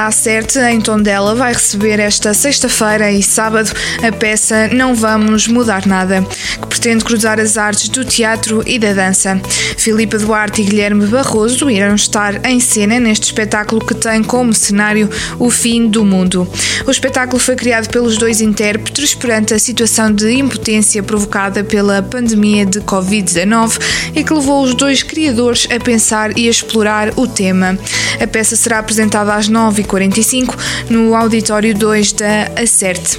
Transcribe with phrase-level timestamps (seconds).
[0.00, 3.70] A Acerte, em Tondela, vai receber esta sexta-feira e sábado
[4.02, 6.26] a peça Não Vamos Mudar Nada,
[6.58, 9.38] que pretende cruzar as artes do teatro e da dança.
[9.76, 15.10] Filipe Duarte e Guilherme Barroso irão estar em cena neste espetáculo que tem como cenário
[15.38, 16.48] o fim do mundo.
[16.86, 22.64] O espetáculo foi criado pelos dois intérpretes perante a situação de impotência provocada pela pandemia
[22.64, 23.78] de Covid-19
[24.14, 27.78] e que levou os dois criadores a pensar e a explorar o tema.
[28.18, 30.54] A peça será apresentada às 9 9h45
[30.88, 33.18] no Auditório 2 da Acerte.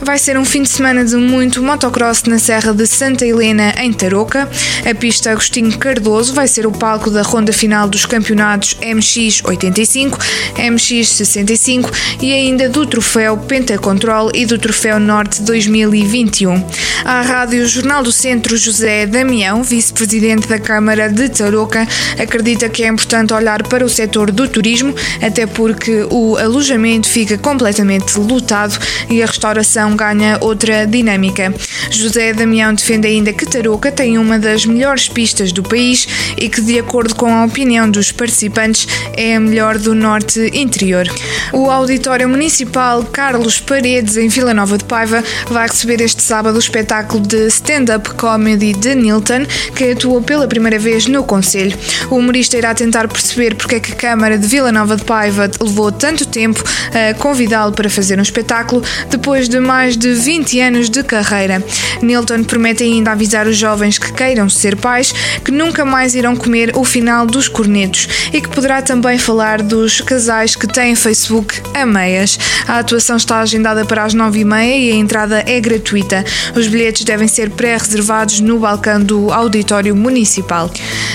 [0.00, 3.92] Vai ser um fim de semana de muito motocross na Serra de Santa Helena, em
[3.92, 4.48] Tarouca.
[4.88, 10.18] A pista Agostinho Cardoso vai ser o palco da ronda final dos campeonatos MX85,
[10.56, 11.90] MX65
[12.20, 16.64] e ainda do troféu Pentacontrol e do troféu Norte 2021.
[17.04, 21.86] À Rádio Jornal do Centro, José Damião, vice-presidente da Câmara de Tarouca,
[22.18, 27.38] acredita que é importante olhar para o setor do turismo, até porque o alojamento fica
[27.38, 28.78] completamente lotado
[29.08, 31.54] e a restauração ganha outra dinâmica.
[31.90, 36.60] José Damião defende ainda que Tarouca tem uma das melhores pistas do país e que,
[36.60, 41.06] de acordo com a opinião dos participantes, é a melhor do norte interior.
[41.52, 46.58] O Auditório Municipal Carlos Paredes, em Vila Nova de Paiva, vai receber este sábado o
[46.58, 51.76] espetáculo de stand-up comedy de Nilton, que atuou pela primeira vez no Conselho.
[52.10, 55.50] O humorista irá tentar perceber porque é que a Câmara de Vila Nova de Paiva
[55.60, 56.62] levou tanto tempo
[56.92, 61.62] a convidá-lo para fazer um espetáculo depois de mais de 20 anos de carreira.
[62.00, 65.12] Nilton promete ainda avisar os jovens que queiram ser pais
[65.44, 70.00] que nunca mais irão comer o final dos cornetos e que poderá também falar dos
[70.00, 72.38] casais que têm Facebook a meias.
[72.66, 76.24] A atuação está agendada para as 9h30 e a entrada é gratuita.
[76.54, 80.70] Os bilhetes devem ser pré-reservados no balcão do Auditório Municipal.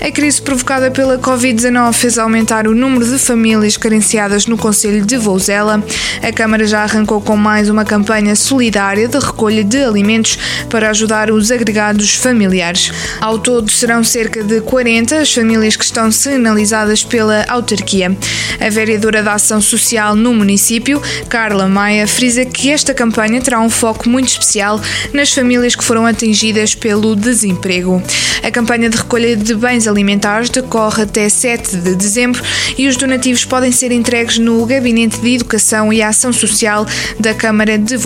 [0.00, 5.16] A crise provocada pela Covid-19 fez aumentar o número de famílias carenciadas no Conselho de
[5.16, 5.82] Vouzela.
[6.22, 10.38] A Câmara já arrancou com mais uma campanha solidária de recolha de alimentos
[10.68, 12.90] para ajudar os agregados familiares.
[13.20, 18.16] Ao todo, serão cerca de 40 as famílias que estão sinalizadas pela autarquia.
[18.60, 23.70] A vereadora da Ação Social no município, Carla Maia, frisa que esta campanha terá um
[23.70, 24.80] foco muito especial
[25.12, 28.02] nas famílias que foram atingidas pelo desemprego.
[28.42, 32.42] A campanha de recolha de bens alimentares decorre até 7 de dezembro
[32.76, 36.84] e os donativos podem ser entregues no Gabinete de Educação e Ação Social
[37.20, 37.96] da Câmara de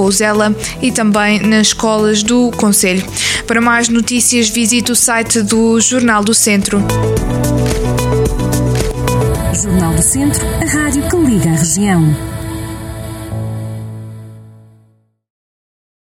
[0.82, 3.04] E também nas escolas do Conselho.
[3.46, 6.82] Para mais notícias, visite o site do Jornal do Centro.
[9.62, 12.35] Jornal do Centro, a rádio que liga a região.